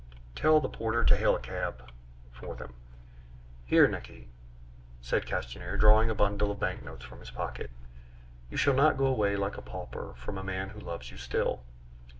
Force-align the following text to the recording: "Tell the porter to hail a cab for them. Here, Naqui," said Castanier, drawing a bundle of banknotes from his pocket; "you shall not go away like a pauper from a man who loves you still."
"Tell 0.35 0.59
the 0.59 0.67
porter 0.67 1.03
to 1.03 1.15
hail 1.15 1.35
a 1.35 1.39
cab 1.39 1.91
for 2.31 2.55
them. 2.55 2.73
Here, 3.67 3.87
Naqui," 3.87 4.29
said 4.99 5.27
Castanier, 5.27 5.77
drawing 5.77 6.09
a 6.09 6.15
bundle 6.15 6.49
of 6.49 6.59
banknotes 6.59 7.05
from 7.05 7.19
his 7.19 7.29
pocket; 7.29 7.69
"you 8.49 8.57
shall 8.57 8.73
not 8.73 8.97
go 8.97 9.05
away 9.05 9.35
like 9.35 9.57
a 9.57 9.61
pauper 9.61 10.15
from 10.15 10.39
a 10.39 10.43
man 10.43 10.69
who 10.69 10.79
loves 10.79 11.11
you 11.11 11.17
still." 11.17 11.61